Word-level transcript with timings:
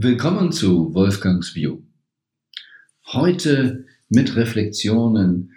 Willkommen 0.00 0.52
zu 0.52 0.94
Wolfgangs 0.94 1.56
View. 1.56 1.82
Heute 3.06 3.84
mit 4.08 4.36
Reflexionen 4.36 5.50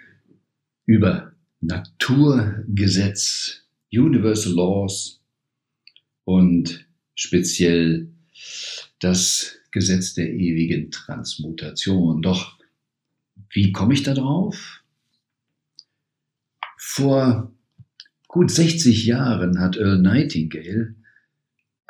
über 0.87 1.33
Naturgesetz, 1.59 3.61
Universal 3.91 4.53
Laws 4.53 5.21
und 6.23 6.87
speziell 7.13 8.11
das 8.97 9.57
Gesetz 9.69 10.15
der 10.15 10.33
ewigen 10.33 10.89
Transmutation. 10.89 12.23
Doch 12.23 12.57
wie 13.51 13.71
komme 13.71 13.93
ich 13.93 14.01
da 14.01 14.15
drauf? 14.15 14.81
Vor 16.79 17.53
gut 18.27 18.49
60 18.49 19.05
Jahren 19.05 19.59
hat 19.59 19.77
Earl 19.77 20.01
Nightingale 20.01 20.95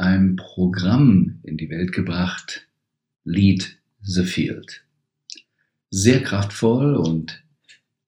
ein 0.01 0.35
Programm 0.35 1.39
in 1.43 1.55
die 1.57 1.69
Welt 1.69 1.93
gebracht, 1.93 2.67
Lead 3.23 3.77
the 4.01 4.23
Field. 4.23 4.83
Sehr 5.91 6.23
kraftvoll 6.23 6.95
und 6.95 7.43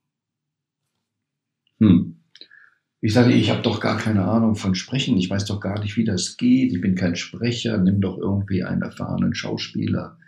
Hm. 1.78 2.16
Ich 3.02 3.12
sagte, 3.12 3.32
ich 3.32 3.50
habe 3.50 3.62
doch 3.62 3.80
gar 3.80 3.98
keine 3.98 4.24
Ahnung 4.24 4.56
von 4.56 4.74
Sprechen, 4.74 5.18
ich 5.18 5.28
weiß 5.28 5.44
doch 5.44 5.60
gar 5.60 5.80
nicht, 5.80 5.96
wie 5.96 6.04
das 6.04 6.36
geht, 6.38 6.72
ich 6.72 6.80
bin 6.80 6.94
kein 6.94 7.14
Sprecher, 7.14 7.76
nimm 7.78 8.00
doch 8.00 8.18
irgendwie 8.18 8.64
einen 8.64 8.82
erfahrenen 8.82 9.34
Schauspieler. 9.34 10.18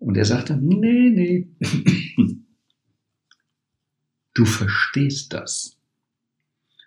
Und 0.00 0.16
er 0.16 0.24
sagte, 0.24 0.56
nee, 0.56 1.10
nee, 1.10 1.48
du 4.34 4.44
verstehst 4.46 5.32
das. 5.34 5.76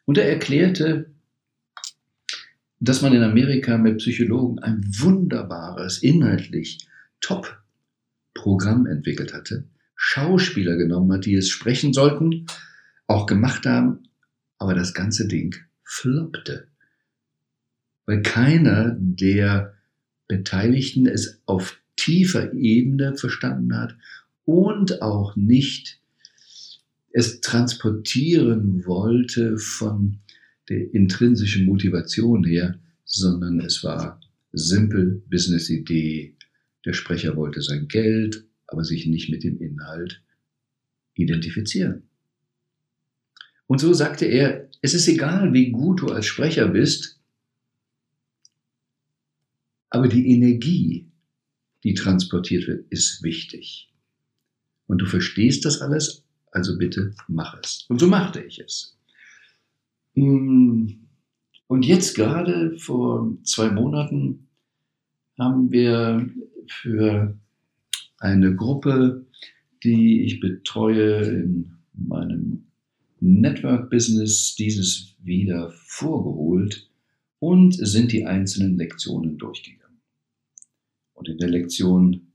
Und 0.05 0.17
er 0.17 0.27
erklärte, 0.27 1.13
dass 2.79 3.03
man 3.03 3.13
in 3.13 3.21
Amerika 3.21 3.77
mit 3.77 3.99
Psychologen 3.99 4.59
ein 4.59 4.83
wunderbares, 4.97 6.01
inhaltlich 6.01 6.79
Top-Programm 7.21 8.87
entwickelt 8.87 9.33
hatte, 9.33 9.65
Schauspieler 9.95 10.75
genommen 10.75 11.13
hat, 11.13 11.25
die 11.25 11.35
es 11.35 11.49
sprechen 11.49 11.93
sollten, 11.93 12.47
auch 13.05 13.27
gemacht 13.27 13.67
haben, 13.67 14.09
aber 14.57 14.73
das 14.73 14.95
ganze 14.95 15.27
Ding 15.27 15.55
floppte. 15.83 16.67
Weil 18.07 18.23
keiner 18.23 18.97
der 18.99 19.75
Beteiligten 20.27 21.05
es 21.05 21.41
auf 21.45 21.79
tiefer 21.95 22.53
Ebene 22.53 23.15
verstanden 23.15 23.77
hat 23.77 23.95
und 24.45 25.01
auch 25.01 25.35
nicht 25.35 25.99
es 27.13 27.41
transportieren 27.41 28.85
wollte 28.85 29.57
von 29.57 30.19
der 30.69 30.93
intrinsischen 30.93 31.65
Motivation 31.65 32.43
her, 32.43 32.79
sondern 33.05 33.59
es 33.59 33.83
war 33.83 34.19
simpel 34.51 35.21
Business-Idee. 35.29 36.35
Der 36.85 36.93
Sprecher 36.93 37.35
wollte 37.37 37.61
sein 37.61 37.87
Geld, 37.87 38.45
aber 38.67 38.83
sich 38.83 39.05
nicht 39.05 39.29
mit 39.29 39.43
dem 39.43 39.59
Inhalt 39.59 40.23
identifizieren. 41.13 42.03
Und 43.67 43.79
so 43.79 43.93
sagte 43.93 44.25
er, 44.25 44.69
es 44.81 44.93
ist 44.93 45.07
egal, 45.07 45.53
wie 45.53 45.71
gut 45.71 46.01
du 46.01 46.07
als 46.07 46.25
Sprecher 46.25 46.67
bist, 46.67 47.19
aber 49.89 50.07
die 50.07 50.31
Energie, 50.31 51.07
die 51.83 51.93
transportiert 51.93 52.67
wird, 52.67 52.85
ist 52.89 53.23
wichtig. 53.23 53.89
Und 54.87 54.99
du 54.99 55.05
verstehst 55.05 55.65
das 55.65 55.81
alles, 55.81 56.23
also 56.51 56.77
bitte 56.77 57.13
mach 57.27 57.57
es. 57.61 57.85
Und 57.89 57.99
so 57.99 58.07
machte 58.07 58.41
ich 58.43 58.59
es. 58.59 58.97
Mm, 60.15 60.87
und 61.67 61.85
jetzt 61.85 62.15
gerade 62.15 62.77
vor 62.77 63.35
zwei 63.43 63.71
Monaten 63.71 64.47
haben 65.39 65.71
wir 65.71 66.29
für 66.67 67.37
eine 68.19 68.55
Gruppe, 68.55 69.25
die 69.83 70.23
ich 70.23 70.39
betreue 70.39 71.23
in 71.23 71.73
meinem 71.93 72.65
Network-Business, 73.19 74.55
dieses 74.55 75.15
wieder 75.23 75.71
vorgeholt 75.85 76.89
und 77.39 77.73
sind 77.73 78.11
die 78.11 78.25
einzelnen 78.25 78.77
Lektionen 78.77 79.37
durchgegangen. 79.37 79.82
Und 81.13 81.29
in 81.29 81.37
der 81.37 81.49
Lektion 81.49 82.27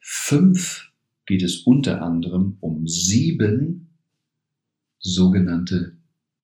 5 0.00 0.90
geht 1.26 1.42
es 1.42 1.58
unter 1.58 2.02
anderem 2.02 2.56
um 2.60 2.86
sieben 2.86 3.88
sogenannte 4.98 5.96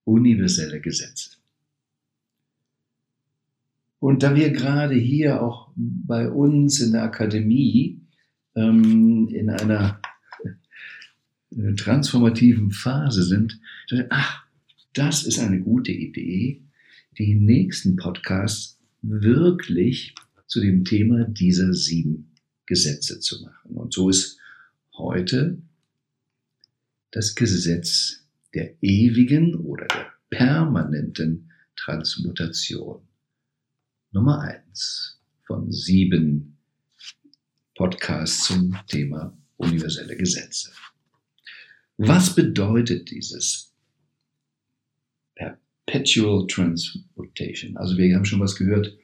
universelle 0.04 0.80
Gesetze. 0.80 1.38
Und 4.00 4.22
da 4.22 4.34
wir 4.34 4.50
gerade 4.50 4.94
hier 4.94 5.42
auch 5.42 5.70
bei 5.76 6.30
uns 6.30 6.80
in 6.80 6.92
der 6.92 7.02
Akademie 7.02 8.00
ähm, 8.54 9.28
in 9.28 9.50
einer 9.50 10.00
transformativen 11.76 12.70
Phase 12.70 13.24
sind, 13.24 13.60
ach, 14.10 14.44
das 14.92 15.24
ist 15.24 15.38
eine 15.38 15.60
gute 15.60 15.92
Idee, 15.92 16.62
die 17.18 17.34
nächsten 17.34 17.96
Podcasts 17.96 18.78
wirklich 19.02 20.14
zu 20.48 20.60
dem 20.60 20.84
Thema 20.84 21.24
dieser 21.24 21.72
sieben 21.72 22.34
Gesetze 22.66 23.20
zu 23.20 23.42
machen. 23.42 23.76
Und 23.76 23.92
so 23.92 24.08
ist 24.10 24.38
heute 24.96 25.62
das 27.12 27.34
Gesetz 27.34 28.24
der 28.54 28.82
ewigen 28.82 29.54
oder 29.54 29.86
der 29.86 30.12
permanenten 30.30 31.50
Transmutation. 31.76 33.02
Nummer 34.10 34.40
eins 34.40 35.20
von 35.46 35.70
sieben 35.70 36.56
Podcasts 37.76 38.46
zum 38.46 38.76
Thema 38.88 39.36
universelle 39.56 40.16
Gesetze. 40.16 40.72
Was 41.98 42.34
bedeutet 42.34 43.10
dieses 43.10 43.74
Perpetual 45.34 46.46
Transmutation? 46.46 47.76
Also 47.76 47.96
wir 47.96 48.14
haben 48.16 48.24
schon 48.24 48.40
was 48.40 48.56
gehört 48.56 48.96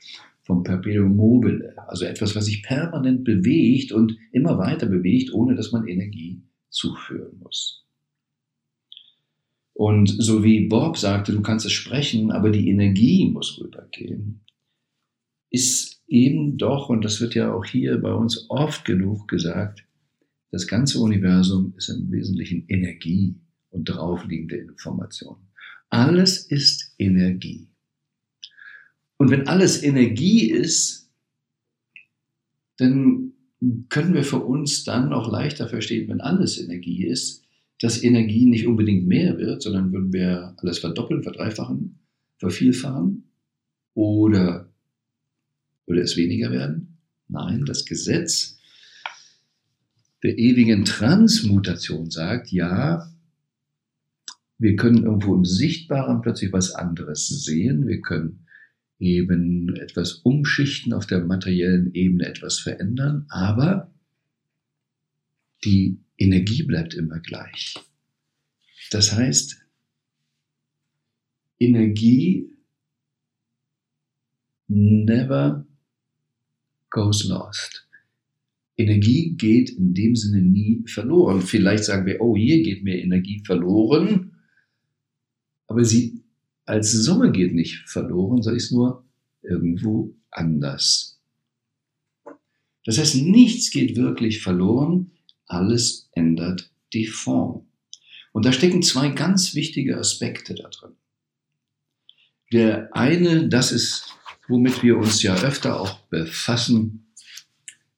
vom 0.44 0.62
Perpetuum 0.62 1.16
mobile, 1.16 1.74
also 1.88 2.04
etwas, 2.04 2.36
was 2.36 2.46
sich 2.46 2.62
permanent 2.62 3.24
bewegt 3.24 3.92
und 3.92 4.16
immer 4.30 4.58
weiter 4.58 4.86
bewegt, 4.86 5.32
ohne 5.32 5.54
dass 5.54 5.72
man 5.72 5.88
Energie 5.88 6.42
zuführen 6.68 7.38
muss. 7.42 7.84
Und 9.72 10.08
so 10.08 10.44
wie 10.44 10.68
Bob 10.68 10.96
sagte, 10.96 11.32
du 11.32 11.42
kannst 11.42 11.66
es 11.66 11.72
sprechen, 11.72 12.30
aber 12.30 12.50
die 12.50 12.68
Energie 12.68 13.30
muss 13.30 13.58
rübergehen, 13.60 14.44
ist 15.50 16.02
eben 16.06 16.58
doch, 16.58 16.88
und 16.90 17.04
das 17.04 17.20
wird 17.20 17.34
ja 17.34 17.52
auch 17.52 17.64
hier 17.64 18.00
bei 18.00 18.12
uns 18.12 18.46
oft 18.50 18.84
genug 18.84 19.26
gesagt, 19.28 19.84
das 20.50 20.68
ganze 20.68 21.00
Universum 21.00 21.74
ist 21.76 21.88
im 21.88 22.12
Wesentlichen 22.12 22.66
Energie 22.68 23.34
und 23.70 23.86
draufliegende 23.86 24.56
Information. 24.56 25.36
Alles 25.88 26.46
ist 26.46 26.94
Energie. 26.98 27.73
Und 29.16 29.30
wenn 29.30 29.46
alles 29.46 29.82
Energie 29.82 30.50
ist, 30.50 31.10
dann 32.76 33.32
können 33.88 34.14
wir 34.14 34.24
für 34.24 34.40
uns 34.40 34.84
dann 34.84 35.12
auch 35.12 35.30
leichter 35.30 35.68
verstehen, 35.68 36.08
wenn 36.08 36.20
alles 36.20 36.58
Energie 36.60 37.06
ist, 37.06 37.44
dass 37.80 38.02
Energie 38.02 38.46
nicht 38.46 38.66
unbedingt 38.66 39.06
mehr 39.06 39.38
wird, 39.38 39.62
sondern 39.62 39.92
würden 39.92 40.12
wir 40.12 40.54
alles 40.58 40.78
verdoppeln, 40.78 41.22
verdreifachen, 41.22 41.98
vervielfachen 42.38 43.30
oder 43.94 44.72
würde 45.86 46.02
es 46.02 46.16
weniger 46.16 46.50
werden? 46.50 46.98
Nein, 47.28 47.64
das 47.64 47.84
Gesetz 47.84 48.58
der 50.22 50.38
ewigen 50.38 50.86
Transmutation 50.86 52.10
sagt, 52.10 52.50
ja, 52.50 53.10
wir 54.58 54.76
können 54.76 55.04
irgendwo 55.04 55.34
im 55.34 55.44
Sichtbaren 55.44 56.22
plötzlich 56.22 56.52
was 56.52 56.74
anderes 56.74 57.28
sehen, 57.28 57.86
wir 57.86 58.00
können 58.00 58.46
eben 58.98 59.74
etwas 59.76 60.14
umschichten 60.14 60.92
auf 60.92 61.06
der 61.06 61.24
materiellen 61.24 61.92
Ebene, 61.94 62.26
etwas 62.26 62.58
verändern, 62.60 63.26
aber 63.28 63.92
die 65.64 65.98
Energie 66.16 66.62
bleibt 66.62 66.94
immer 66.94 67.20
gleich. 67.20 67.74
Das 68.90 69.12
heißt, 69.12 69.60
Energie 71.58 72.50
never 74.68 75.66
goes 76.90 77.24
lost. 77.24 77.88
Energie 78.76 79.34
geht 79.36 79.70
in 79.70 79.94
dem 79.94 80.16
Sinne 80.16 80.42
nie 80.42 80.82
verloren. 80.86 81.42
Vielleicht 81.42 81.84
sagen 81.84 82.06
wir, 82.06 82.20
oh, 82.20 82.36
hier 82.36 82.62
geht 82.62 82.82
mir 82.82 83.00
Energie 83.00 83.42
verloren, 83.44 84.32
aber 85.66 85.84
sie 85.84 86.23
als 86.66 86.92
Summe 86.92 87.32
geht 87.32 87.54
nicht 87.54 87.88
verloren, 87.88 88.42
sondern 88.42 88.56
ist 88.56 88.72
nur 88.72 89.04
irgendwo 89.42 90.14
anders. 90.30 91.20
Das 92.84 92.98
heißt, 92.98 93.16
nichts 93.16 93.70
geht 93.70 93.96
wirklich 93.96 94.42
verloren, 94.42 95.12
alles 95.46 96.08
ändert 96.12 96.70
die 96.92 97.06
Form. 97.06 97.66
Und 98.32 98.44
da 98.44 98.52
stecken 98.52 98.82
zwei 98.82 99.08
ganz 99.10 99.54
wichtige 99.54 99.96
Aspekte 99.96 100.54
da 100.54 100.68
drin. 100.68 100.92
Der 102.52 102.94
eine, 102.94 103.48
das 103.48 103.72
ist, 103.72 104.12
womit 104.48 104.82
wir 104.82 104.98
uns 104.98 105.22
ja 105.22 105.34
öfter 105.36 105.80
auch 105.80 105.98
befassen, 106.08 107.06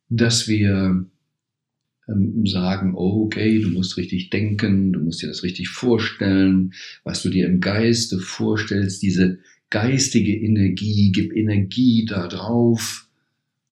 dass 0.09 0.47
wir 0.47 1.07
ähm, 2.09 2.47
sagen, 2.47 2.95
oh, 2.95 3.25
okay, 3.25 3.61
du 3.61 3.71
musst 3.71 3.97
richtig 3.97 4.31
denken, 4.31 4.93
du 4.93 5.01
musst 5.01 5.23
dir 5.23 5.29
das 5.29 5.43
richtig 5.43 5.69
vorstellen, 5.69 6.73
was 7.05 7.23
du 7.23 7.31
dir 7.31 7.47
im 7.47 7.61
Geiste 7.61 8.19
vorstellst, 8.19 9.03
diese 9.03 9.39
geistige 9.71 10.35
Energie, 10.37 11.11
gib 11.13 11.35
Energie 11.35 12.07
da 12.09 12.29
drauf 12.29 13.09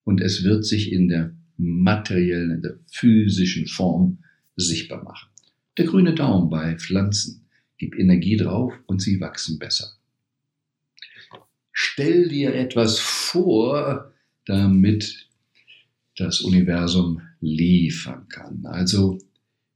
und 0.04 0.20
es 0.20 0.44
wird 0.44 0.64
sich 0.64 0.92
in 0.92 1.08
der 1.08 1.34
materiellen, 1.56 2.50
in 2.50 2.62
der 2.62 2.78
physischen 2.90 3.66
Form 3.66 4.18
sichtbar 4.56 5.04
machen. 5.04 5.28
Der 5.78 5.86
grüne 5.86 6.14
Daumen 6.14 6.50
bei 6.50 6.76
Pflanzen, 6.76 7.46
gib 7.78 7.96
Energie 7.98 8.36
drauf 8.36 8.72
und 8.86 9.00
sie 9.00 9.20
wachsen 9.20 9.58
besser. 9.58 9.92
Stell 11.72 12.28
dir 12.28 12.54
etwas 12.54 12.98
vor, 12.98 14.12
damit 14.46 15.28
das 16.16 16.40
Universum 16.40 17.20
liefern 17.44 18.28
kann. 18.28 18.64
Also 18.66 19.18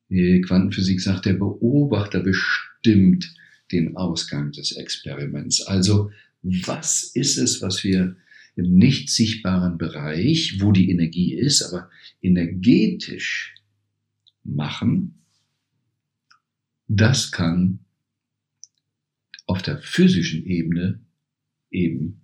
Quantenphysik 0.09 1.00
sagt, 1.00 1.26
der 1.26 1.35
Beobachter 1.35 2.20
bestimmt 2.20 3.35
den 3.70 3.97
Ausgang 3.97 4.53
des 4.53 4.73
Experiments. 4.73 5.61
Also 5.62 6.11
was 6.43 7.11
ist 7.15 7.37
es, 7.37 7.61
was 7.61 7.85
wir 7.85 8.17
im 8.56 8.75
nicht 8.75 9.11
sichtbaren 9.11 9.76
Bereich, 9.79 10.61
wo 10.61 10.73
die 10.73 10.91
Energie 10.91 11.35
ist, 11.35 11.62
aber 11.62 11.91
energetisch 12.23 13.55
machen, 14.44 15.23
das 16.88 17.31
kann 17.31 17.81
auf 19.47 19.62
der 19.62 19.79
physischen 19.79 20.47
Ebene 20.47 21.00
eben 21.71 22.23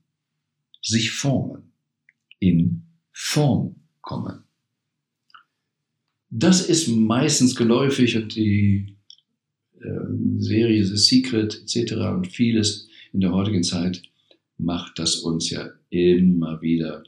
sich 0.82 1.10
formen, 1.10 1.72
in 2.38 2.82
Form 3.12 3.76
kommen. 4.00 4.44
Das 6.36 6.68
ist 6.68 6.88
meistens 6.88 7.54
geläufig 7.54 8.16
und 8.16 8.34
die 8.34 8.96
äh, 9.80 10.38
Serie 10.38 10.84
The 10.84 10.96
Secret 10.96 11.62
etc. 11.62 11.92
und 11.92 12.26
vieles 12.26 12.88
in 13.12 13.20
der 13.20 13.30
heutigen 13.30 13.62
Zeit 13.62 14.02
macht 14.58 14.98
das 14.98 15.18
uns 15.18 15.48
ja 15.50 15.70
immer 15.90 16.60
wieder, 16.60 17.04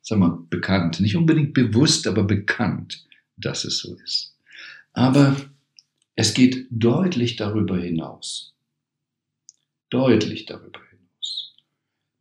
sagen 0.00 0.22
wir, 0.22 0.46
bekannt. 0.48 0.98
Nicht 0.98 1.14
unbedingt 1.14 1.52
bewusst, 1.52 2.06
aber 2.06 2.24
bekannt, 2.24 3.04
dass 3.36 3.66
es 3.66 3.80
so 3.80 3.94
ist. 4.02 4.34
Aber 4.94 5.36
es 6.14 6.32
geht 6.32 6.68
deutlich 6.70 7.36
darüber 7.36 7.76
hinaus. 7.76 8.54
Deutlich 9.90 10.46
darüber 10.46 10.80
hinaus. 10.90 11.54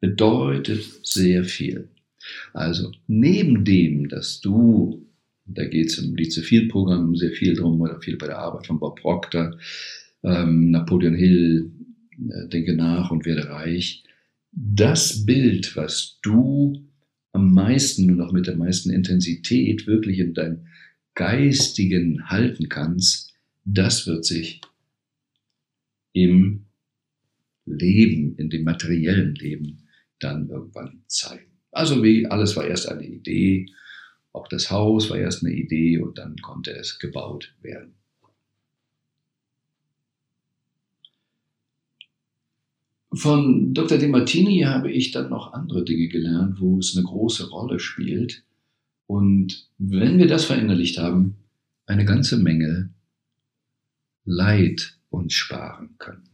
Bedeutet 0.02 0.84
sehr 1.04 1.46
viel. 1.46 1.88
Also 2.52 2.92
neben 3.08 3.64
dem, 3.64 4.10
dass 4.10 4.42
du, 4.42 5.07
da 5.48 5.66
geht 5.66 5.88
es 5.88 6.00
um 6.00 6.16
die 6.16 6.30
Zivil-Programm 6.30 7.16
sehr 7.16 7.32
viel 7.32 7.56
drum 7.56 7.80
oder 7.82 8.00
viel 8.00 8.18
bei 8.18 8.28
der 8.28 8.40
Arbeit 8.40 8.68
von 8.68 8.80
Bob 8.80 9.00
Proctor, 9.00 9.58
ähm, 10.24 10.72
Napoleon 10.72 11.16
Hill, 11.16 11.72
äh, 12.30 12.48
denke 12.50 12.76
nach 12.76 13.12
und 13.12 13.26
werde 13.26 13.50
reich. 13.50 14.04
Das 14.52 15.26
Bild, 15.26 15.76
was 15.76 16.20
du 16.22 16.88
am 17.32 17.54
meisten 17.54 18.12
und 18.12 18.22
auch 18.22 18.32
mit 18.32 18.48
der 18.48 18.56
meisten 18.56 18.90
Intensität 18.90 19.88
wirklich 19.88 20.20
in 20.20 20.34
deinem 20.34 20.68
Geistigen 21.16 22.30
halten 22.30 22.70
kannst, 22.70 23.34
das 23.64 24.08
wird 24.08 24.26
sich 24.26 24.62
im 26.14 26.66
Leben, 27.66 28.36
in 28.38 28.50
dem 28.50 28.64
materiellen 28.64 29.36
Leben 29.36 29.88
dann 30.20 30.50
irgendwann 30.50 31.04
zeigen. 31.08 31.52
Also 31.72 32.04
wie 32.04 32.26
alles 32.26 32.56
war 32.56 32.66
erst 32.66 32.90
eine 32.90 33.06
Idee, 33.06 33.68
auch 34.38 34.48
das 34.48 34.70
Haus 34.72 35.10
war 35.10 35.18
erst 35.18 35.44
eine 35.44 35.54
Idee 35.54 35.98
und 35.98 36.18
dann 36.18 36.38
konnte 36.38 36.72
es 36.72 37.00
gebaut 37.00 37.54
werden. 37.62 37.96
Von 43.14 43.74
Dr. 43.74 43.98
De 43.98 44.08
Martini 44.08 44.62
habe 44.62 44.92
ich 44.92 45.12
dann 45.12 45.30
noch 45.30 45.54
andere 45.54 45.84
Dinge 45.84 46.08
gelernt, 46.08 46.60
wo 46.62 46.78
es 46.78 46.96
eine 46.96 47.06
große 47.06 47.50
Rolle 47.50 47.80
spielt. 47.80 48.44
Und 49.08 49.68
wenn 49.78 50.20
wir 50.20 50.28
das 50.28 50.46
verinnerlicht 50.46 51.00
haben, 51.00 51.38
eine 51.86 52.06
ganze 52.06 52.38
Menge 52.38 52.90
Leid 54.26 54.98
uns 55.10 55.34
sparen 55.34 55.96
können. 55.98 56.30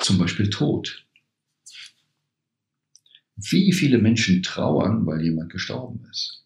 Zum 0.00 0.18
Beispiel 0.18 0.48
Tod. 0.48 1.04
Wie 3.48 3.72
viele 3.72 3.98
Menschen 3.98 4.42
trauern, 4.42 5.06
weil 5.06 5.22
jemand 5.22 5.50
gestorben 5.50 6.04
ist, 6.10 6.44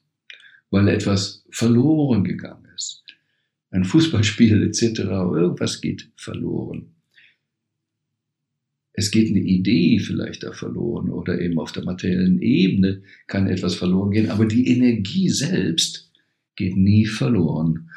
weil 0.70 0.88
etwas 0.88 1.44
verloren 1.50 2.24
gegangen 2.24 2.66
ist. 2.76 3.02
Ein 3.70 3.84
Fußballspiel 3.84 4.62
etc. 4.62 5.00
Irgendwas 5.00 5.80
geht 5.80 6.10
verloren. 6.16 6.94
Es 8.92 9.10
geht 9.10 9.28
eine 9.28 9.40
Idee 9.40 9.98
vielleicht 9.98 10.44
da 10.44 10.52
verloren 10.52 11.10
oder 11.10 11.40
eben 11.40 11.58
auf 11.58 11.72
der 11.72 11.82
materiellen 11.82 12.40
Ebene 12.40 13.02
kann 13.26 13.48
etwas 13.48 13.74
verloren 13.74 14.12
gehen, 14.12 14.30
aber 14.30 14.46
die 14.46 14.68
Energie 14.68 15.28
selbst 15.28 16.12
geht 16.54 16.76
nie 16.76 17.04
verloren. 17.04 17.90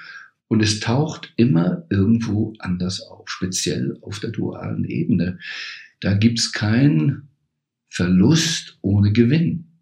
Und 0.47 0.63
es 0.63 0.79
taucht 0.79 1.33
immer 1.35 1.85
irgendwo 1.91 2.53
anders 2.57 3.01
auf, 3.01 3.29
speziell 3.29 3.97
auf 4.01 4.19
der 4.19 4.31
dualen 4.31 4.85
Ebene. 4.85 5.37
Da 5.99 6.15
gibt's 6.15 6.51
kein 6.51 7.27
Verlust 7.97 8.77
ohne 8.83 9.11
Gewinn. 9.11 9.81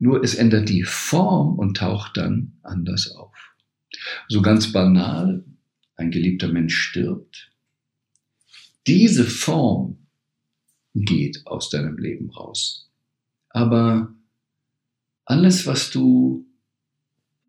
Nur 0.00 0.24
es 0.24 0.34
ändert 0.34 0.68
die 0.68 0.82
Form 0.82 1.56
und 1.56 1.76
taucht 1.76 2.16
dann 2.16 2.58
anders 2.62 3.12
auf. 3.12 3.54
So 4.28 4.42
ganz 4.42 4.72
banal, 4.72 5.44
ein 5.94 6.10
geliebter 6.10 6.48
Mensch 6.48 6.76
stirbt. 6.76 7.52
Diese 8.88 9.24
Form 9.24 9.98
geht 10.94 11.46
aus 11.46 11.70
deinem 11.70 11.96
Leben 11.96 12.28
raus. 12.30 12.90
Aber 13.50 14.12
alles, 15.26 15.68
was 15.68 15.92
du 15.92 16.44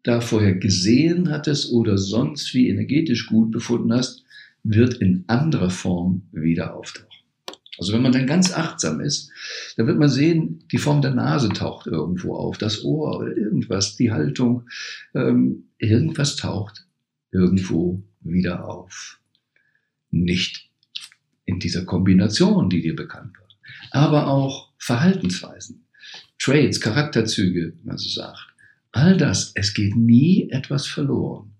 da 0.03 0.21
vorher 0.21 0.53
gesehen 0.53 1.31
hattest 1.31 1.71
oder 1.71 1.97
sonst 1.97 2.53
wie 2.53 2.69
energetisch 2.69 3.25
gut 3.25 3.49
befunden 3.49 3.91
hast, 3.91 4.23
wird 4.61 4.95
in 4.95 5.23
anderer 5.25 5.71
Form 5.71 6.27
wieder 6.31 6.75
auftauchen. 6.75 7.10
Also 7.77 7.93
wenn 7.93 8.01
man 8.01 8.11
dann 8.11 8.27
ganz 8.27 8.53
achtsam 8.53 8.99
ist, 8.99 9.31
dann 9.77 9.87
wird 9.87 9.97
man 9.97 10.09
sehen, 10.09 10.63
die 10.71 10.77
Form 10.77 11.01
der 11.01 11.13
Nase 11.13 11.49
taucht 11.49 11.87
irgendwo 11.87 12.35
auf, 12.35 12.57
das 12.57 12.83
Ohr 12.83 13.17
oder 13.17 13.35
irgendwas, 13.35 13.95
die 13.95 14.11
Haltung, 14.11 14.67
ähm, 15.15 15.69
irgendwas 15.77 16.35
taucht 16.35 16.85
irgendwo 17.31 18.03
wieder 18.19 18.67
auf. 18.67 19.19
Nicht 20.09 20.69
in 21.45 21.59
dieser 21.59 21.85
Kombination, 21.85 22.69
die 22.69 22.81
dir 22.81 22.95
bekannt 22.95 23.37
war, 23.39 23.47
aber 23.91 24.27
auch 24.27 24.71
Verhaltensweisen. 24.77 25.85
Traits, 26.37 26.81
Charakterzüge, 26.81 27.73
man 27.83 27.97
so 27.97 28.09
sagt. 28.09 28.47
All 28.91 29.15
das, 29.15 29.51
es 29.55 29.73
geht 29.73 29.95
nie 29.95 30.49
etwas 30.49 30.87
verloren. 30.87 31.53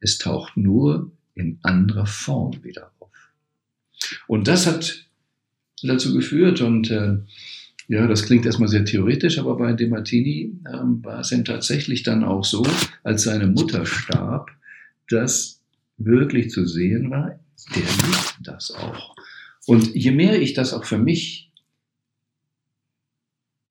Es 0.00 0.18
taucht 0.18 0.56
nur 0.56 1.12
in 1.34 1.58
anderer 1.62 2.06
Form 2.06 2.64
wieder 2.64 2.92
auf. 3.00 3.10
Und 4.26 4.48
das 4.48 4.66
hat 4.66 5.07
dazu 5.82 6.14
geführt 6.14 6.60
und 6.60 6.90
äh, 6.90 7.18
ja, 7.88 8.06
das 8.06 8.24
klingt 8.24 8.44
erstmal 8.44 8.68
sehr 8.68 8.84
theoretisch, 8.84 9.38
aber 9.38 9.56
bei 9.56 9.72
De 9.72 9.88
Martini 9.88 10.52
äh, 10.66 10.72
war 11.02 11.20
es 11.20 11.32
ihm 11.32 11.44
tatsächlich 11.44 12.02
dann 12.02 12.22
auch 12.22 12.44
so, 12.44 12.62
als 13.02 13.22
seine 13.22 13.46
Mutter 13.46 13.86
starb, 13.86 14.50
dass 15.08 15.62
wirklich 15.96 16.50
zu 16.50 16.66
sehen 16.66 17.10
war, 17.10 17.40
der 17.74 17.82
liebt 17.82 18.38
das 18.42 18.70
auch. 18.70 19.14
Und 19.66 19.94
je 19.94 20.12
mehr 20.12 20.40
ich 20.40 20.52
das 20.54 20.72
auch 20.72 20.84
für 20.84 20.98
mich 20.98 21.50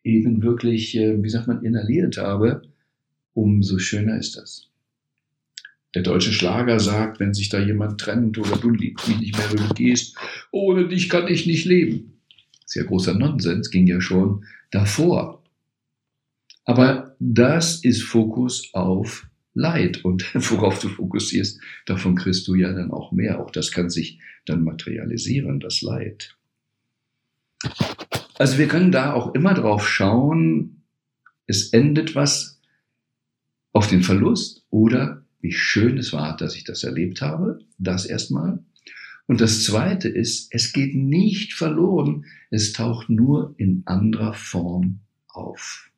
eben 0.03 0.41
wirklich, 0.41 0.95
äh, 0.97 1.21
wie 1.21 1.29
sagt 1.29 1.47
man, 1.47 1.63
inhaliert 1.63 2.17
habe, 2.17 2.63
umso 3.33 3.77
schöner 3.77 4.17
ist 4.17 4.37
das. 4.37 4.67
Der 5.95 6.03
deutsche 6.03 6.33
Schlager 6.33 6.79
sagt, 6.79 7.19
wenn 7.19 7.33
sich 7.33 7.49
da 7.49 7.59
jemand 7.59 7.99
trennt 7.99 8.37
oder 8.37 8.57
du 8.57 8.69
liebst 8.69 9.07
mich 9.07 9.19
nicht 9.19 9.37
mehr, 9.37 9.51
wenn 9.51 9.67
du 9.67 9.73
gehst, 9.73 10.17
ohne 10.51 10.87
dich 10.87 11.09
kann 11.09 11.27
ich 11.27 11.47
nicht 11.47 11.65
leben. 11.65 12.21
Sehr 12.65 12.83
großer 12.83 13.13
Nonsens, 13.13 13.71
ging 13.71 13.87
ja 13.87 14.01
schon 14.01 14.45
davor. 14.71 15.43
Aber 16.65 17.15
das 17.19 17.83
ist 17.83 18.03
Fokus 18.03 18.73
auf 18.73 19.27
Leid 19.53 20.03
und 20.03 20.33
worauf 20.51 20.79
du 20.79 20.89
fokussierst, 20.89 21.59
davon 21.85 22.15
kriegst 22.15 22.47
du 22.47 22.55
ja 22.55 22.71
dann 22.73 22.91
auch 22.91 23.11
mehr. 23.11 23.39
Auch 23.39 23.51
das 23.51 23.71
kann 23.71 23.89
sich 23.89 24.19
dann 24.45 24.63
materialisieren, 24.63 25.59
das 25.59 25.81
Leid. 25.81 26.35
Also 28.35 28.57
wir 28.57 28.67
können 28.67 28.91
da 28.91 29.13
auch 29.13 29.33
immer 29.33 29.53
drauf 29.53 29.87
schauen, 29.87 30.83
es 31.47 31.69
endet 31.73 32.13
was 32.13 32.59
auf 33.71 33.87
den 33.87 34.03
Verlust 34.03 34.65
oder 34.69 35.25
wie 35.47 35.53
schön 35.53 35.97
es 35.97 36.11
war, 36.11 36.35
dass 36.35 36.55
ich 36.55 36.65
das 36.65 36.83
erlebt 36.83 37.21
habe. 37.21 37.59
Das 37.77 38.05
erstmal. 38.05 38.59
Und 39.27 39.39
das 39.39 39.63
zweite 39.63 40.09
ist, 40.09 40.49
es 40.51 40.73
geht 40.73 40.93
nicht 40.93 41.53
verloren, 41.53 42.25
es 42.49 42.73
taucht 42.73 43.09
nur 43.09 43.55
in 43.57 43.83
anderer 43.85 44.33
Form 44.33 44.99
auf. 45.29 45.89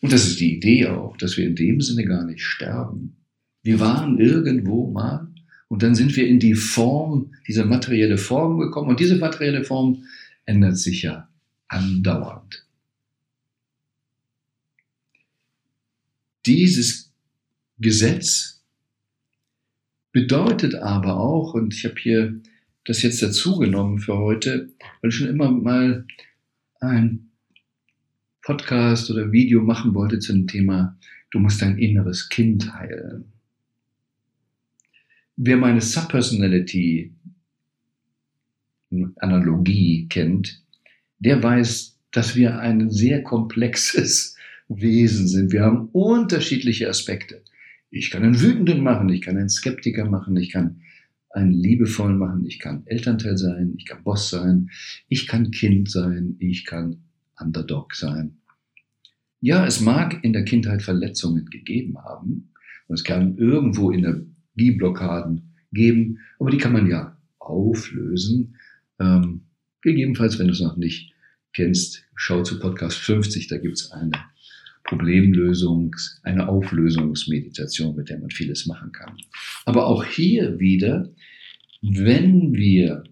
Und 0.00 0.12
das 0.12 0.26
ist 0.26 0.40
die 0.40 0.56
Idee 0.56 0.88
auch, 0.88 1.16
dass 1.16 1.36
wir 1.36 1.46
in 1.46 1.54
dem 1.54 1.80
Sinne 1.80 2.04
gar 2.04 2.24
nicht 2.24 2.42
sterben. 2.42 3.16
Wir 3.62 3.78
waren 3.78 4.18
irgendwo 4.18 4.90
mal 4.90 5.28
und 5.68 5.84
dann 5.84 5.94
sind 5.94 6.16
wir 6.16 6.26
in 6.26 6.40
die 6.40 6.54
Form, 6.54 7.32
diese 7.46 7.64
materielle 7.64 8.18
Form 8.18 8.58
gekommen 8.58 8.88
und 8.88 8.98
diese 8.98 9.16
materielle 9.16 9.62
Form 9.62 10.04
ändert 10.46 10.78
sich 10.78 11.02
ja 11.02 11.28
andauernd. 11.68 12.66
Dieses 16.46 17.12
Gesetz 17.78 18.62
bedeutet 20.12 20.74
aber 20.74 21.18
auch, 21.18 21.54
und 21.54 21.74
ich 21.74 21.84
habe 21.84 21.96
hier 22.00 22.40
das 22.84 23.02
jetzt 23.02 23.22
dazu 23.22 23.58
genommen 23.58 23.98
für 23.98 24.16
heute, 24.16 24.70
weil 25.00 25.10
ich 25.10 25.16
schon 25.16 25.28
immer 25.28 25.50
mal 25.50 26.06
ein 26.80 27.30
Podcast 28.42 29.10
oder 29.10 29.30
Video 29.32 29.62
machen 29.62 29.94
wollte 29.94 30.18
zum 30.18 30.46
Thema, 30.46 30.98
du 31.30 31.38
musst 31.38 31.60
dein 31.62 31.78
inneres 31.78 32.28
Kind 32.28 32.72
heilen. 32.72 33.32
Wer 35.36 35.56
meine 35.56 35.80
Subpersonality 35.80 37.12
Analogie 39.16 40.06
kennt, 40.08 40.62
der 41.18 41.42
weiß, 41.42 41.98
dass 42.10 42.34
wir 42.34 42.58
ein 42.58 42.90
sehr 42.90 43.22
komplexes 43.22 44.36
Wesen 44.70 45.26
sind. 45.26 45.52
Wir 45.52 45.62
haben 45.62 45.88
unterschiedliche 45.92 46.88
Aspekte. 46.88 47.42
Ich 47.90 48.10
kann 48.10 48.22
einen 48.22 48.40
Wütenden 48.40 48.82
machen, 48.82 49.08
ich 49.08 49.20
kann 49.20 49.36
einen 49.36 49.48
Skeptiker 49.48 50.08
machen, 50.08 50.36
ich 50.36 50.50
kann 50.52 50.80
einen 51.30 51.52
liebevollen 51.52 52.18
machen, 52.18 52.46
ich 52.46 52.60
kann 52.60 52.86
Elternteil 52.86 53.36
sein, 53.36 53.74
ich 53.76 53.84
kann 53.84 54.04
Boss 54.04 54.30
sein, 54.30 54.70
ich 55.08 55.26
kann 55.26 55.50
Kind 55.50 55.90
sein, 55.90 56.36
ich 56.38 56.64
kann 56.64 57.02
Underdog 57.38 57.94
sein. 57.94 58.38
Ja, 59.40 59.66
es 59.66 59.80
mag 59.80 60.22
in 60.22 60.32
der 60.32 60.44
Kindheit 60.44 60.82
Verletzungen 60.82 61.46
gegeben 61.46 61.98
haben 61.98 62.52
und 62.86 62.94
es 62.94 63.04
kann 63.04 63.38
irgendwo 63.38 63.90
Energieblockaden 63.90 65.54
geben, 65.72 66.18
aber 66.38 66.50
die 66.50 66.58
kann 66.58 66.72
man 66.72 66.88
ja 66.88 67.16
auflösen. 67.38 68.56
Ähm, 69.00 69.46
gegebenenfalls, 69.82 70.38
wenn 70.38 70.46
du 70.46 70.52
es 70.52 70.60
noch 70.60 70.76
nicht 70.76 71.12
kennst, 71.52 72.04
schau 72.14 72.42
zu 72.42 72.60
Podcast 72.60 72.98
50, 72.98 73.48
da 73.48 73.58
gibt 73.58 73.78
es 73.78 73.90
eine 73.90 74.12
Problemlösungs-, 74.90 76.18
eine 76.24 76.48
Auflösungsmeditation, 76.48 77.94
mit 77.94 78.08
der 78.08 78.18
man 78.18 78.30
vieles 78.30 78.66
machen 78.66 78.90
kann. 78.92 79.16
Aber 79.64 79.86
auch 79.86 80.04
hier 80.04 80.58
wieder, 80.58 81.12
wenn 81.80 82.52
wir 82.52 83.04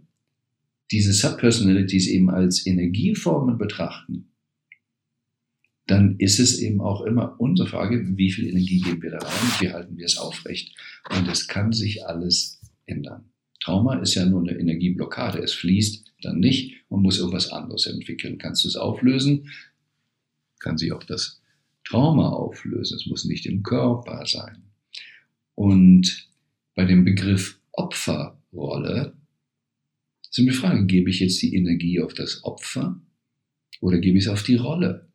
diese 0.90 1.12
Subpersonalities 1.12 2.08
eben 2.08 2.30
als 2.30 2.66
Energieformen 2.66 3.58
betrachten, 3.58 4.32
dann 5.86 6.16
ist 6.18 6.38
es 6.38 6.60
eben 6.60 6.80
auch 6.80 7.02
immer 7.02 7.40
unsere 7.40 7.68
Frage, 7.68 8.04
wie 8.16 8.30
viel 8.30 8.48
Energie 8.48 8.80
geben 8.80 9.02
wir 9.02 9.12
da 9.12 9.18
rein, 9.18 9.50
wie 9.60 9.70
halten 9.70 9.96
wir 9.96 10.04
es 10.04 10.18
aufrecht. 10.18 10.76
Und 11.16 11.28
es 11.28 11.46
kann 11.46 11.72
sich 11.72 12.06
alles 12.06 12.60
ändern. 12.84 13.30
Trauma 13.60 13.98
ist 14.00 14.14
ja 14.14 14.26
nur 14.26 14.40
eine 14.40 14.58
Energieblockade. 14.58 15.38
Es 15.38 15.54
fließt 15.54 16.12
dann 16.22 16.40
nicht 16.40 16.76
und 16.88 17.02
muss 17.02 17.18
irgendwas 17.18 17.50
anderes 17.50 17.86
entwickeln. 17.86 18.38
Kannst 18.38 18.64
du 18.64 18.68
es 18.68 18.76
auflösen, 18.76 19.48
kann 20.58 20.76
sich 20.76 20.92
auch 20.92 21.04
das 21.04 21.37
Trauma 21.88 22.28
auflösen. 22.28 22.96
Es 22.96 23.06
muss 23.06 23.24
nicht 23.24 23.46
im 23.46 23.62
Körper 23.62 24.26
sein. 24.26 24.62
Und 25.54 26.28
bei 26.74 26.84
dem 26.84 27.04
Begriff 27.04 27.58
Opferrolle 27.72 29.14
ist 30.22 30.36
die 30.36 30.50
Frage, 30.50 30.84
gebe 30.86 31.10
ich 31.10 31.20
jetzt 31.20 31.40
die 31.42 31.54
Energie 31.54 32.00
auf 32.00 32.12
das 32.12 32.44
Opfer 32.44 33.00
oder 33.80 33.98
gebe 33.98 34.18
ich 34.18 34.24
es 34.24 34.30
auf 34.30 34.42
die 34.42 34.56
Rolle? 34.56 35.08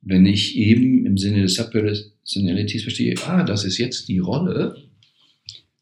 Wenn 0.00 0.26
ich 0.26 0.56
eben 0.56 1.06
im 1.06 1.16
Sinne 1.16 1.42
des 1.42 1.54
Subpersonalities 1.54 2.82
verstehe, 2.82 3.14
ah, 3.26 3.44
das 3.44 3.64
ist 3.64 3.78
jetzt 3.78 4.08
die 4.08 4.18
Rolle, 4.18 4.88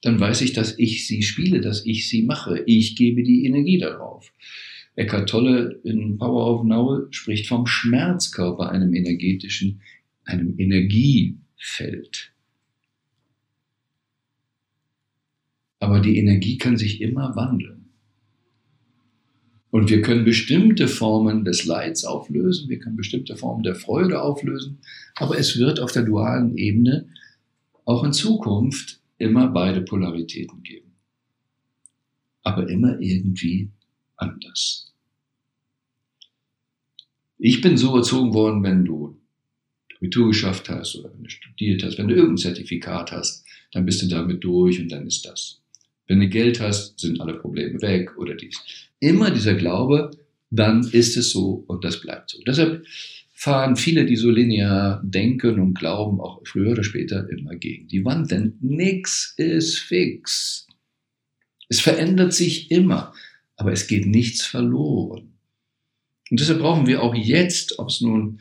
dann 0.02 0.20
weiß 0.20 0.42
ich, 0.42 0.52
dass 0.52 0.78
ich 0.78 1.06
sie 1.06 1.22
spiele, 1.22 1.60
dass 1.60 1.84
ich 1.86 2.08
sie 2.08 2.22
mache. 2.22 2.62
Ich 2.66 2.96
gebe 2.96 3.22
die 3.22 3.46
Energie 3.46 3.78
darauf. 3.78 4.30
Eckhart 4.96 5.28
Tolle 5.28 5.80
in 5.82 6.18
Power 6.18 6.54
of 6.54 6.64
Now 6.64 7.06
spricht 7.10 7.48
vom 7.48 7.66
Schmerzkörper, 7.66 8.70
einem 8.70 8.94
energetischen, 8.94 9.80
einem 10.24 10.58
Energiefeld. 10.58 12.32
Aber 15.80 16.00
die 16.00 16.16
Energie 16.18 16.58
kann 16.58 16.76
sich 16.76 17.00
immer 17.00 17.34
wandeln. 17.34 17.90
Und 19.70 19.90
wir 19.90 20.02
können 20.02 20.24
bestimmte 20.24 20.86
Formen 20.86 21.44
des 21.44 21.64
Leids 21.64 22.04
auflösen, 22.04 22.68
wir 22.68 22.78
können 22.78 22.94
bestimmte 22.94 23.34
Formen 23.34 23.64
der 23.64 23.74
Freude 23.74 24.22
auflösen, 24.22 24.78
aber 25.16 25.36
es 25.36 25.58
wird 25.58 25.80
auf 25.80 25.90
der 25.90 26.04
dualen 26.04 26.56
Ebene 26.56 27.08
auch 27.84 28.04
in 28.04 28.12
Zukunft 28.12 29.00
immer 29.18 29.48
beide 29.48 29.82
Polaritäten 29.82 30.62
geben. 30.62 30.92
Aber 32.42 32.68
immer 32.68 33.00
irgendwie 33.00 33.70
anders. 34.16 34.92
Ich 37.38 37.60
bin 37.60 37.76
so 37.76 37.96
erzogen 37.96 38.32
worden, 38.32 38.62
wenn 38.62 38.84
du 38.84 39.20
Abitur 40.04 40.28
geschafft 40.28 40.68
hast 40.68 40.96
oder 40.96 41.12
wenn 41.14 41.24
du 41.24 41.30
studiert 41.30 41.82
hast, 41.82 41.96
wenn 41.96 42.08
du 42.08 42.14
irgendein 42.14 42.36
Zertifikat 42.36 43.10
hast, 43.10 43.44
dann 43.72 43.86
bist 43.86 44.02
du 44.02 44.06
damit 44.06 44.44
durch 44.44 44.78
und 44.78 44.92
dann 44.92 45.06
ist 45.06 45.24
das. 45.24 45.62
Wenn 46.06 46.20
du 46.20 46.28
Geld 46.28 46.60
hast, 46.60 47.00
sind 47.00 47.20
alle 47.22 47.34
Probleme 47.34 47.80
weg 47.80 48.18
oder 48.18 48.34
dies. 48.34 48.60
Immer 49.00 49.30
dieser 49.30 49.54
Glaube, 49.54 50.10
dann 50.50 50.86
ist 50.86 51.16
es 51.16 51.30
so 51.30 51.64
und 51.66 51.84
das 51.84 52.00
bleibt 52.00 52.30
so. 52.30 52.42
Deshalb 52.46 52.84
fahren 53.32 53.76
viele, 53.76 54.04
die 54.04 54.16
so 54.16 54.30
linear 54.30 55.02
denken 55.02 55.58
und 55.58 55.74
glauben, 55.74 56.20
auch 56.20 56.42
früher 56.46 56.72
oder 56.72 56.84
später 56.84 57.26
immer 57.30 57.56
gegen 57.56 57.88
die 57.88 58.04
Wand, 58.04 58.30
denn 58.30 58.58
nichts 58.60 59.32
ist 59.38 59.78
fix. 59.78 60.66
Es 61.68 61.80
verändert 61.80 62.34
sich 62.34 62.70
immer 62.70 63.14
aber 63.56 63.72
es 63.72 63.86
geht 63.86 64.06
nichts 64.06 64.44
verloren. 64.44 65.34
Und 66.30 66.40
deshalb 66.40 66.60
brauchen 66.60 66.86
wir 66.86 67.02
auch 67.02 67.14
jetzt, 67.14 67.78
ob 67.78 67.88
es 67.88 68.00
nun 68.00 68.40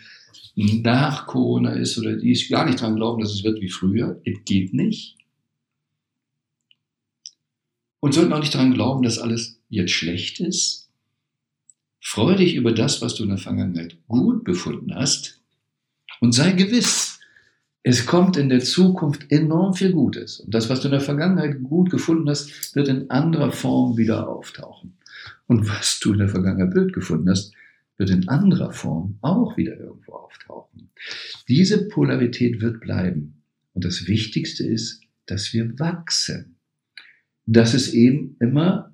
nach 0.55 1.27
Corona 1.27 1.73
ist 1.73 1.97
oder 1.97 2.15
die 2.15 2.31
ist 2.31 2.49
gar 2.49 2.65
nicht 2.65 2.81
dran 2.81 2.95
glauben, 2.95 3.21
dass 3.21 3.33
es 3.33 3.43
wird 3.43 3.59
wie 3.61 3.69
früher. 3.69 4.21
Es 4.23 4.37
geht 4.45 4.73
nicht. 4.73 5.17
Und 7.99 8.13
sollten 8.13 8.33
auch 8.33 8.39
nicht 8.39 8.53
dran 8.53 8.73
glauben, 8.73 9.03
dass 9.03 9.17
alles 9.17 9.59
jetzt 9.69 9.91
schlecht 9.91 10.39
ist. 10.39 10.89
Freu 12.01 12.35
dich 12.35 12.55
über 12.55 12.73
das, 12.73 13.01
was 13.01 13.15
du 13.15 13.23
in 13.23 13.29
der 13.29 13.37
Vergangenheit 13.37 13.97
gut 14.07 14.43
befunden 14.43 14.93
hast 14.93 15.41
und 16.19 16.33
sei 16.33 16.51
gewiss, 16.51 17.12
es 17.83 18.05
kommt 18.05 18.37
in 18.37 18.47
der 18.47 18.61
Zukunft 18.61 19.29
enorm 19.29 19.73
viel 19.73 19.91
Gutes. 19.91 20.39
Und 20.39 20.53
das, 20.53 20.69
was 20.69 20.79
du 20.79 20.87
in 20.87 20.93
der 20.93 21.01
Vergangenheit 21.01 21.61
gut 21.61 21.89
gefunden 21.89 22.29
hast, 22.29 22.75
wird 22.75 22.87
in 22.87 23.09
anderer 23.09 23.51
Form 23.51 23.97
wieder 23.97 24.27
auftauchen. 24.29 24.97
Und 25.47 25.67
was 25.67 25.99
du 25.99 26.13
in 26.13 26.19
der 26.19 26.29
Vergangenheit 26.29 26.73
Bild 26.73 26.93
gefunden 26.93 27.29
hast, 27.29 27.53
wird 27.97 28.09
in 28.09 28.29
anderer 28.29 28.71
Form 28.71 29.17
auch 29.21 29.57
wieder 29.57 29.77
irgendwo 29.77 30.13
auftauchen. 30.13 30.89
Diese 31.49 31.87
Polarität 31.89 32.61
wird 32.61 32.79
bleiben. 32.79 33.43
Und 33.73 33.83
das 33.83 34.07
Wichtigste 34.07 34.65
ist, 34.65 35.01
dass 35.25 35.53
wir 35.53 35.77
wachsen. 35.77 36.55
Dass 37.45 37.73
es 37.73 37.93
eben 37.93 38.37
immer 38.39 38.93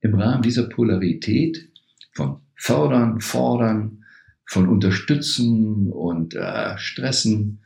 im 0.00 0.14
Rahmen 0.14 0.42
dieser 0.42 0.68
Polarität 0.68 1.68
von 2.12 2.40
fördern, 2.54 3.20
fordern, 3.20 4.04
von 4.46 4.68
unterstützen 4.68 5.90
und 5.90 6.34
äh, 6.34 6.78
stressen, 6.78 7.60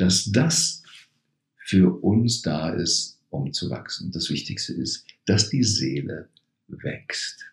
dass 0.00 0.30
das 0.32 0.82
für 1.56 2.02
uns 2.02 2.42
da 2.42 2.70
ist, 2.70 3.20
um 3.28 3.52
zu 3.52 3.70
wachsen. 3.70 4.10
Das 4.12 4.30
Wichtigste 4.30 4.72
ist, 4.72 5.06
dass 5.26 5.50
die 5.50 5.62
Seele 5.62 6.28
wächst. 6.68 7.44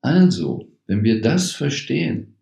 Also, 0.00 0.70
wenn 0.86 1.04
wir 1.04 1.20
das 1.20 1.52
verstehen, 1.52 2.34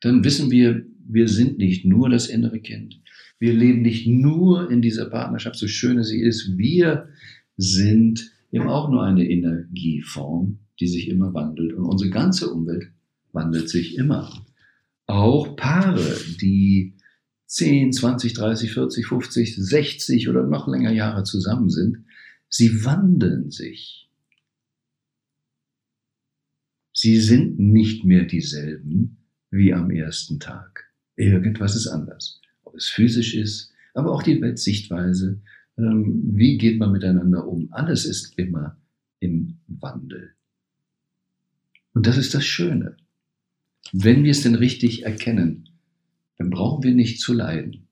dann 0.00 0.24
wissen 0.24 0.50
wir, 0.50 0.84
wir 1.06 1.28
sind 1.28 1.58
nicht 1.58 1.84
nur 1.84 2.10
das 2.10 2.26
innere 2.26 2.60
Kind. 2.60 3.00
Wir 3.38 3.52
leben 3.52 3.82
nicht 3.82 4.06
nur 4.06 4.70
in 4.70 4.82
dieser 4.82 5.06
Partnerschaft, 5.06 5.56
so 5.56 5.68
schön 5.68 6.02
sie 6.02 6.20
ist. 6.20 6.56
Wir 6.56 7.08
sind 7.56 8.32
eben 8.50 8.68
auch 8.68 8.90
nur 8.90 9.02
eine 9.02 9.28
Energieform, 9.28 10.58
die 10.80 10.86
sich 10.88 11.08
immer 11.08 11.32
wandelt. 11.32 11.74
Und 11.74 11.84
unsere 11.84 12.10
ganze 12.10 12.50
Umwelt 12.50 12.90
wandelt 13.32 13.68
sich 13.68 13.96
immer. 13.96 14.44
Auch 15.06 15.56
Paare, 15.56 16.16
die 16.40 16.96
10, 17.46 17.92
20, 17.92 18.32
30, 18.32 18.72
40, 18.72 19.06
50, 19.06 19.56
60 19.56 20.28
oder 20.28 20.44
noch 20.44 20.66
länger 20.66 20.92
Jahre 20.92 21.24
zusammen 21.24 21.70
sind, 21.70 22.04
sie 22.48 22.84
wandeln 22.84 23.50
sich. 23.50 24.10
Sie 26.92 27.20
sind 27.20 27.58
nicht 27.58 28.04
mehr 28.04 28.24
dieselben 28.24 29.18
wie 29.50 29.74
am 29.74 29.90
ersten 29.90 30.40
Tag. 30.40 30.92
Irgendwas 31.16 31.76
ist 31.76 31.86
anders. 31.86 32.40
Ob 32.62 32.76
es 32.76 32.88
physisch 32.88 33.34
ist, 33.34 33.72
aber 33.94 34.12
auch 34.12 34.22
die 34.22 34.40
Weltsichtweise. 34.40 35.40
Ähm, 35.76 36.22
wie 36.34 36.56
geht 36.56 36.78
man 36.78 36.92
miteinander 36.92 37.46
um? 37.46 37.68
Alles 37.72 38.04
ist 38.04 38.38
immer 38.38 38.76
im 39.20 39.58
Wandel. 39.66 40.34
Und 41.92 42.06
das 42.06 42.16
ist 42.16 42.34
das 42.34 42.44
Schöne. 42.44 42.96
Wenn 43.92 44.24
wir 44.24 44.30
es 44.30 44.42
denn 44.42 44.54
richtig 44.54 45.04
erkennen, 45.04 45.68
dann 46.36 46.50
brauchen 46.50 46.82
wir 46.82 46.94
nicht 46.94 47.20
zu 47.20 47.32
leiden. 47.32 47.86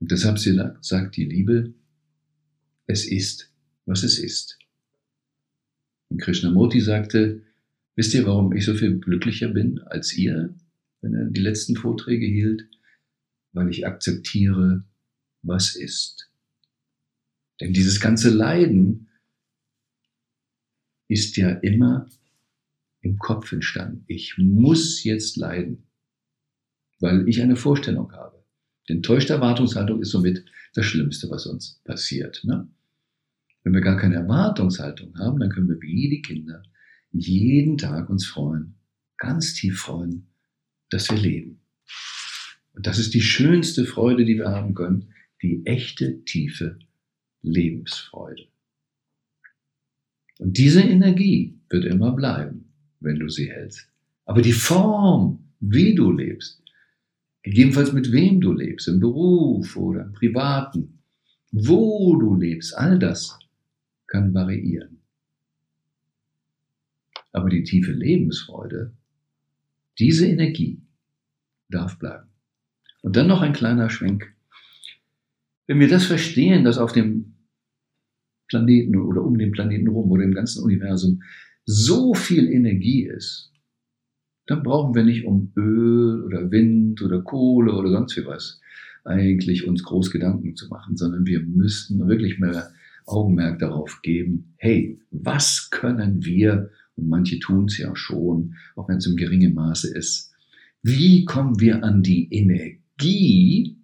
Und 0.00 0.12
deshalb 0.12 0.38
sagt 0.80 1.16
die 1.16 1.24
Liebe, 1.24 1.74
es 2.86 3.04
ist, 3.04 3.52
was 3.84 4.02
es 4.02 4.18
ist. 4.18 4.58
Und 6.08 6.20
Krishnamurti 6.20 6.80
sagte, 6.80 7.42
wisst 7.96 8.14
ihr, 8.14 8.26
warum 8.26 8.52
ich 8.52 8.64
so 8.64 8.74
viel 8.74 8.98
glücklicher 8.98 9.48
bin 9.48 9.80
als 9.80 10.16
ihr, 10.16 10.54
wenn 11.00 11.14
er 11.14 11.26
die 11.26 11.40
letzten 11.40 11.76
Vorträge 11.76 12.26
hielt? 12.26 12.68
Weil 13.52 13.70
ich 13.70 13.86
akzeptiere, 13.86 14.84
was 15.42 15.74
ist. 15.74 16.30
Denn 17.60 17.72
dieses 17.72 18.00
ganze 18.00 18.30
Leiden 18.30 19.08
ist 21.08 21.36
ja 21.36 21.50
immer 21.50 22.08
im 23.00 23.18
Kopf 23.18 23.52
entstanden. 23.52 24.04
Ich 24.06 24.36
muss 24.38 25.04
jetzt 25.04 25.36
leiden, 25.36 25.86
weil 27.00 27.28
ich 27.28 27.42
eine 27.42 27.56
Vorstellung 27.56 28.12
habe. 28.12 28.44
Denn 28.88 29.02
täuschte 29.02 29.34
Erwartungshaltung 29.34 30.00
ist 30.00 30.10
somit 30.10 30.44
das 30.74 30.86
Schlimmste, 30.86 31.30
was 31.30 31.46
uns 31.46 31.80
passiert. 31.84 32.42
Ne? 32.44 32.68
Wenn 33.62 33.74
wir 33.74 33.80
gar 33.80 33.96
keine 33.96 34.16
Erwartungshaltung 34.16 35.16
haben, 35.18 35.38
dann 35.38 35.50
können 35.50 35.68
wir 35.68 35.80
wie 35.80 36.08
die 36.08 36.22
Kinder 36.22 36.62
jeden 37.10 37.78
Tag 37.78 38.08
uns 38.10 38.26
freuen, 38.26 38.74
ganz 39.16 39.54
tief 39.54 39.80
freuen, 39.80 40.28
dass 40.90 41.10
wir 41.10 41.18
leben. 41.18 41.60
Und 42.72 42.86
das 42.86 42.98
ist 42.98 43.14
die 43.14 43.22
schönste 43.22 43.84
Freude, 43.84 44.24
die 44.24 44.36
wir 44.36 44.48
haben 44.48 44.74
können, 44.74 45.12
die 45.42 45.64
echte, 45.66 46.24
tiefe 46.24 46.78
Lebensfreude. 47.42 48.46
Und 50.38 50.56
diese 50.56 50.82
Energie 50.82 51.58
wird 51.68 51.84
immer 51.84 52.12
bleiben, 52.12 52.57
wenn 53.00 53.18
du 53.18 53.28
sie 53.28 53.50
hältst. 53.50 53.88
Aber 54.24 54.42
die 54.42 54.52
Form, 54.52 55.38
wie 55.60 55.94
du 55.94 56.12
lebst, 56.12 56.62
gegebenenfalls 57.42 57.92
mit 57.92 58.12
wem 58.12 58.40
du 58.40 58.52
lebst, 58.52 58.88
im 58.88 59.00
Beruf 59.00 59.76
oder 59.76 60.02
im 60.02 60.12
Privaten, 60.12 61.00
wo 61.50 62.16
du 62.16 62.34
lebst, 62.34 62.76
all 62.76 62.98
das 62.98 63.38
kann 64.06 64.34
variieren. 64.34 64.98
Aber 67.32 67.48
die 67.50 67.62
tiefe 67.62 67.92
Lebensfreude, 67.92 68.92
diese 69.98 70.26
Energie 70.26 70.80
darf 71.68 71.98
bleiben. 71.98 72.28
Und 73.02 73.16
dann 73.16 73.28
noch 73.28 73.42
ein 73.42 73.52
kleiner 73.52 73.90
Schwenk. 73.90 74.34
Wenn 75.66 75.80
wir 75.80 75.88
das 75.88 76.06
verstehen, 76.06 76.64
dass 76.64 76.78
auf 76.78 76.92
dem 76.92 77.34
Planeten 78.48 78.96
oder 78.96 79.22
um 79.22 79.38
den 79.38 79.52
Planeten 79.52 79.88
rum 79.88 80.10
oder 80.10 80.24
im 80.24 80.34
ganzen 80.34 80.64
Universum 80.64 81.22
so 81.70 82.14
viel 82.14 82.50
Energie 82.50 83.02
ist, 83.02 83.52
dann 84.46 84.62
brauchen 84.62 84.94
wir 84.94 85.04
nicht 85.04 85.26
um 85.26 85.52
Öl 85.54 86.24
oder 86.24 86.50
Wind 86.50 87.02
oder 87.02 87.20
Kohle 87.20 87.74
oder 87.74 87.90
sonst 87.90 88.16
wie 88.16 88.24
was 88.24 88.58
eigentlich 89.04 89.68
uns 89.68 89.82
groß 89.82 90.10
Gedanken 90.10 90.56
zu 90.56 90.68
machen, 90.68 90.96
sondern 90.96 91.26
wir 91.26 91.40
müssten 91.40 92.08
wirklich 92.08 92.38
mehr 92.38 92.70
Augenmerk 93.04 93.58
darauf 93.58 94.00
geben, 94.00 94.54
hey, 94.56 94.98
was 95.10 95.68
können 95.70 96.24
wir, 96.24 96.70
und 96.96 97.10
manche 97.10 97.38
tun 97.38 97.66
es 97.66 97.76
ja 97.76 97.94
schon, 97.94 98.54
auch 98.74 98.88
wenn 98.88 98.96
es 98.96 99.06
im 99.06 99.16
geringen 99.16 99.52
Maße 99.52 99.94
ist, 99.94 100.32
wie 100.82 101.26
kommen 101.26 101.60
wir 101.60 101.84
an 101.84 102.02
die 102.02 102.32
Energie 102.32 103.76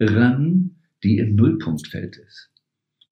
ran, 0.00 0.76
die 1.04 1.18
im 1.18 1.34
Nullpunktfeld 1.34 2.16
ist, 2.16 2.50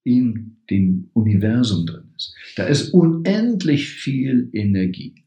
in 0.03 0.57
dem 0.71 1.11
Universum 1.13 1.85
drin 1.85 2.08
ist. 2.19 2.35
Da 2.55 2.65
ist 2.65 2.93
unendlich 2.93 3.89
viel 3.89 4.49
Energie. 4.53 5.25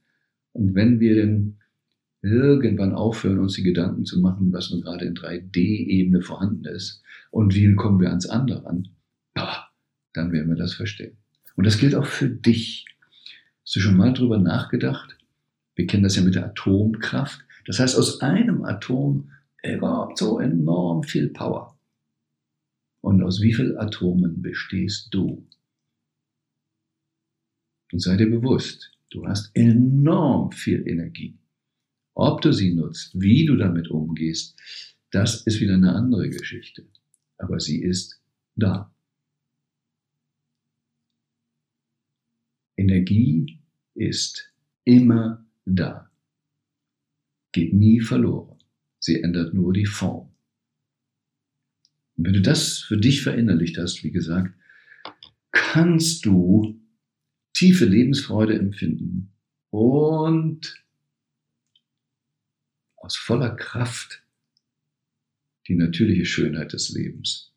Und 0.52 0.74
wenn 0.74 1.00
wir 1.00 1.14
denn 1.14 1.59
irgendwann 2.22 2.92
aufhören, 2.92 3.40
uns 3.40 3.55
die 3.55 3.64
Gedanken 3.64 4.05
zu 4.05 4.20
machen, 4.20 4.52
was 4.52 4.70
nun 4.70 4.83
gerade 4.83 5.05
in 5.07 5.14
3D-Ebene 5.14 6.22
vorhanden 6.22 6.66
ist 6.66 7.02
und 7.31 7.55
wie 7.55 7.74
kommen 7.74 8.00
wir 8.00 8.11
ans 8.11 8.26
andere 8.26 8.66
an, 8.66 8.88
dann 10.12 10.31
werden 10.33 10.48
wir 10.48 10.57
das 10.57 10.74
verstehen. 10.74 11.16
Und 11.57 11.66
das 11.66 11.78
gilt 11.78 11.94
auch 11.94 12.07
für 12.07 12.28
dich. 12.28 12.87
Hast 13.64 13.76
du 13.76 13.81
schon 13.81 13.96
mal 13.96 14.12
drüber 14.12 14.38
nachgedacht? 14.38 15.16
Wir 15.74 15.87
kennen 15.87 16.02
das 16.02 16.16
ja 16.16 16.22
mit 16.22 16.35
der 16.35 16.46
Atomkraft. 16.46 17.40
Das 17.66 17.78
heißt, 17.78 17.96
aus 17.96 18.20
einem 18.20 18.64
Atom 18.64 19.31
überhaupt 19.62 20.18
so 20.18 20.38
enorm 20.38 21.02
viel 21.02 21.28
Power. 21.28 21.78
Und 23.00 23.22
aus 23.22 23.40
wie 23.40 23.55
vielen 23.55 23.78
Atomen 23.78 24.42
bestehst 24.42 25.09
du? 25.12 25.46
Und 27.92 28.00
sei 28.00 28.16
dir 28.16 28.31
bewusst, 28.31 28.90
du 29.11 29.26
hast 29.26 29.55
enorm 29.55 30.50
viel 30.52 30.87
Energie. 30.88 31.38
Ob 32.14 32.40
du 32.40 32.52
sie 32.52 32.74
nutzt, 32.74 33.20
wie 33.20 33.46
du 33.46 33.57
damit 33.57 33.88
umgehst, 33.88 34.59
das 35.11 35.46
ist 35.46 35.61
wieder 35.61 35.74
eine 35.74 35.94
andere 35.94 36.31
Geschichte. 36.31 36.88
Aber 37.37 37.61
sie 37.61 37.83
ist 37.83 38.20
da. 38.57 38.94
Energie 42.76 43.61
ist 43.94 44.52
immer 44.85 45.46
da, 45.64 46.11
geht 47.52 47.74
nie 47.74 48.00
verloren. 48.00 48.59
Sie 48.98 49.20
ändert 49.20 49.52
nur 49.52 49.72
die 49.72 49.87
Form. 49.87 50.35
Und 52.16 52.26
wenn 52.26 52.33
du 52.33 52.42
das 52.42 52.78
für 52.78 52.96
dich 52.96 53.22
verinnerlicht 53.22 53.78
hast, 53.78 54.02
wie 54.02 54.11
gesagt, 54.11 54.55
kannst 55.50 56.24
du 56.24 56.81
tiefe 57.52 57.84
Lebensfreude 57.84 58.58
empfinden 58.58 59.32
und 59.70 60.82
aus 62.96 63.16
voller 63.16 63.54
Kraft 63.56 64.22
die 65.68 65.74
natürliche 65.74 66.24
Schönheit 66.24 66.72
des 66.72 66.90
Lebens 66.90 67.52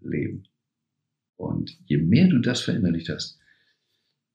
leben. 0.00 0.44
Und 1.36 1.78
je 1.86 1.98
mehr 1.98 2.28
du 2.28 2.38
das 2.38 2.60
verinnerlicht 2.60 3.08
hast, 3.08 3.38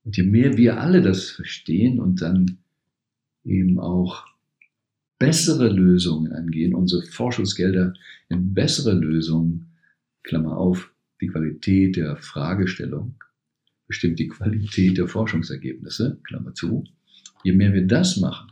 und 0.03 0.17
je 0.17 0.23
mehr 0.23 0.55
wir 0.55 0.79
alle 0.79 1.01
das 1.01 1.29
verstehen 1.29 1.99
und 1.99 2.21
dann 2.21 2.59
eben 3.43 3.79
auch 3.79 4.25
bessere 5.17 5.69
Lösungen 5.69 6.31
angehen, 6.31 6.75
unsere 6.75 7.03
Forschungsgelder 7.03 7.93
in 8.29 8.53
bessere 8.53 8.93
Lösungen, 8.93 9.67
Klammer 10.23 10.57
auf, 10.57 10.91
die 11.21 11.27
Qualität 11.27 11.95
der 11.95 12.17
Fragestellung 12.17 13.15
bestimmt 13.87 14.19
die 14.19 14.27
Qualität 14.27 14.97
der 14.97 15.07
Forschungsergebnisse, 15.07 16.19
Klammer 16.23 16.53
zu. 16.53 16.83
Je 17.43 17.53
mehr 17.53 17.73
wir 17.73 17.85
das 17.85 18.17
machen, 18.17 18.51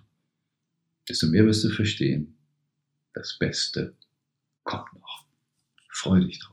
desto 1.10 1.28
mehr 1.28 1.46
wirst 1.46 1.64
du 1.64 1.70
verstehen, 1.70 2.36
das 3.14 3.38
Beste 3.38 3.96
kommt 4.64 4.94
noch. 4.94 5.26
Freu 5.90 6.20
dich 6.20 6.40
drauf. 6.40 6.53